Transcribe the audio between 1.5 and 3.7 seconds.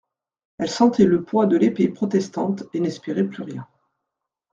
l'épée protestante et n'espérait plus rien.